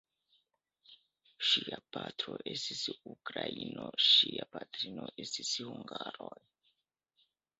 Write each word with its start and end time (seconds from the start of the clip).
Ŝia 1.49 1.77
patro 1.97 2.37
estis 2.53 2.79
ukraino, 3.11 3.85
ŝia 4.07 4.49
patrino 4.57 5.05
estis 5.27 5.55
hungaro. 5.67 6.33